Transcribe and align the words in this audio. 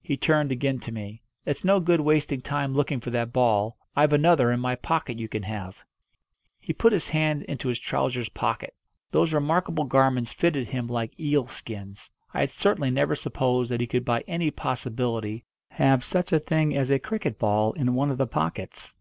He 0.00 0.16
turned 0.16 0.52
again 0.52 0.78
to 0.86 0.92
me. 0.92 1.20
"It's 1.44 1.64
no 1.64 1.80
good 1.80 2.00
wasting 2.00 2.40
time 2.40 2.74
looking 2.74 3.00
for 3.00 3.10
that 3.10 3.32
ball. 3.32 3.76
I've 3.96 4.12
another 4.12 4.52
in 4.52 4.60
my 4.60 4.76
pocket 4.76 5.18
you 5.18 5.26
can 5.26 5.42
have." 5.42 5.84
He 6.60 6.72
put 6.72 6.92
his 6.92 7.08
hand 7.08 7.42
into 7.42 7.66
his 7.66 7.80
trousers' 7.80 8.28
pocket. 8.28 8.72
Those 9.10 9.32
remarkable 9.32 9.82
garments 9.82 10.32
fitted 10.32 10.68
him 10.68 10.86
like 10.86 11.18
eel 11.18 11.48
skins. 11.48 12.08
I 12.32 12.38
had 12.38 12.50
certainly 12.50 12.92
never 12.92 13.16
supposed 13.16 13.68
that 13.72 13.80
he 13.80 13.88
could 13.88 14.04
by 14.04 14.20
any 14.28 14.52
possibility 14.52 15.42
have 15.70 16.04
such 16.04 16.30
a 16.32 16.38
thing 16.38 16.76
as 16.76 16.88
a 16.92 17.00
cricket 17.00 17.36
ball 17.40 17.72
in 17.72 17.94
one 17.96 18.12
of 18.12 18.18
the 18.18 18.28
pockets. 18.28 18.96